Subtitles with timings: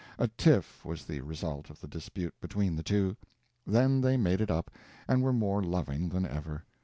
[0.17, 3.15] A tiff was the result of the dispute between the two.
[3.67, 4.71] Then they made it up,
[5.07, 6.65] and were more loving than ever.